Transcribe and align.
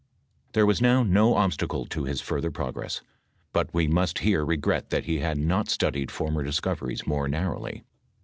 Tliere 0.55 0.65
was 0.65 0.81
now 0.81 1.03
no 1.03 1.35
obstacle 1.35 1.85
to 1.85 2.05
his 2.05 2.21
further 2.21 2.49
progress, 2.49 3.01
but 3.53 3.71
we 3.71 3.87
ranet 3.87 4.17
here 4.17 4.43
regret 4.43 4.89
that 4.89 5.03
he 5.05 5.19
had 5.19 5.37
not 5.37 5.69
studied 5.69 6.09
former 6.09 6.41
discoveries 6.43 7.05
more 7.05 7.27
narrowly. 7.27 7.83